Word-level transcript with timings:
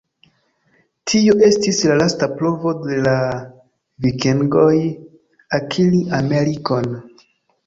Tio 1.09 1.35
estis 1.49 1.81
la 1.91 1.97
lasta 1.99 2.29
provo 2.39 2.73
de 2.85 2.97
la 3.09 3.13
vikingoj 4.07 4.73
akiri 5.61 6.03
Amerikon. 6.23 6.91